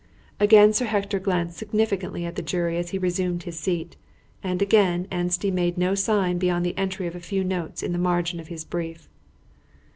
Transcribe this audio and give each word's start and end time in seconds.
Again 0.39 0.73
Sir 0.73 0.85
Hector 0.85 1.19
glanced 1.19 1.59
significantly 1.59 2.25
at 2.25 2.35
the 2.35 2.41
jury 2.41 2.77
as 2.79 2.89
he 2.89 2.97
resumed 2.97 3.43
his 3.43 3.59
seat, 3.59 3.97
and 4.43 4.59
again 4.59 5.07
Anstey 5.11 5.51
made 5.51 5.77
no 5.77 5.93
sign 5.93 6.39
beyond 6.39 6.65
the 6.65 6.75
entry 6.75 7.05
of 7.05 7.15
a 7.15 7.19
few 7.19 7.43
notes 7.43 7.83
on 7.83 7.91
the 7.91 7.99
margin 7.99 8.39
of 8.39 8.47
his 8.47 8.65
brief. 8.65 9.07